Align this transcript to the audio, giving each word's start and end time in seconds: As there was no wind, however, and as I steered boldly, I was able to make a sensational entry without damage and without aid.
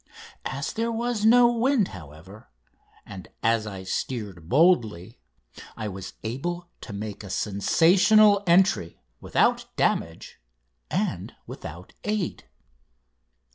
As 0.47 0.73
there 0.73 0.91
was 0.91 1.25
no 1.27 1.51
wind, 1.51 1.89
however, 1.89 2.49
and 3.05 3.27
as 3.43 3.67
I 3.67 3.83
steered 3.83 4.49
boldly, 4.49 5.19
I 5.77 5.89
was 5.89 6.13
able 6.23 6.71
to 6.81 6.91
make 6.91 7.23
a 7.23 7.29
sensational 7.29 8.41
entry 8.47 8.99
without 9.19 9.67
damage 9.77 10.41
and 10.89 11.35
without 11.45 11.93
aid. 12.03 12.45